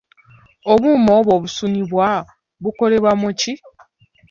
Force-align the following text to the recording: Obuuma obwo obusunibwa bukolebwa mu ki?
Obuuma 0.71 1.11
obwo 1.19 1.31
obusunibwa 1.37 2.09
bukolebwa 2.63 3.11
mu 3.21 3.29
ki? 3.39 3.53